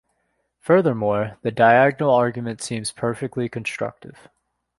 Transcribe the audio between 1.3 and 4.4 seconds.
the diagonal argument seems perfectly constructive.